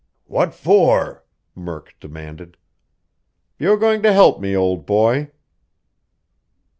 "What 0.25 0.55
for?" 0.55 1.23
Murk 1.53 1.95
demanded. 1.99 2.57
"You're 3.59 3.77
going 3.77 4.01
to 4.01 4.11
help 4.11 4.39
me, 4.39 4.55
old 4.55 4.87
boy." 4.87 5.29